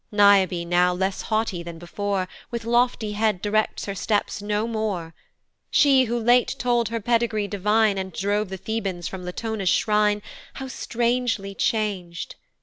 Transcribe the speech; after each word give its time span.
Niobe 0.11 0.65
now, 0.65 0.91
less 0.95 1.21
haughty 1.21 1.61
than 1.61 1.77
before, 1.77 2.27
With 2.49 2.65
lofty 2.65 3.11
head 3.11 3.39
directs 3.39 3.85
her 3.85 3.93
steps 3.93 4.41
no 4.41 4.65
more 4.67 5.13
She, 5.69 6.05
who 6.05 6.17
late 6.19 6.55
told 6.57 6.89
her 6.89 6.99
pedigree 6.99 7.47
divine, 7.47 7.99
And 7.99 8.11
drove 8.11 8.49
the 8.49 8.57
Thebans 8.57 9.07
from 9.07 9.23
Latona's 9.25 9.69
shrine, 9.69 10.23
How 10.55 10.69
strangely 10.69 11.53
chang'd! 11.53 12.33